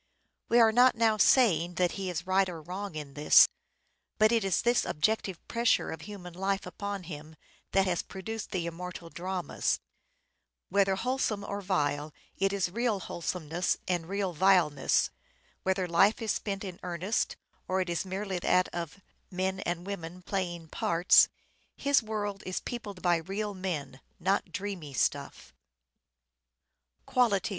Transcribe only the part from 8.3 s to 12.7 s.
the immortal dramas; whether wholesome or vile it